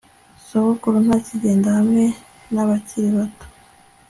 [0.47, 2.03] sogokuru ntakigenda hamwe
[2.53, 3.45] nabakiri bato